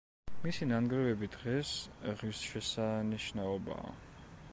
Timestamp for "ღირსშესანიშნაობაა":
2.21-3.93